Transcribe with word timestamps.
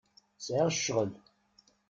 Sɛiɣ 0.45 0.69
ccɣel. 0.75 1.11